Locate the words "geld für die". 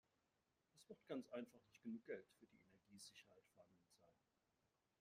2.07-2.59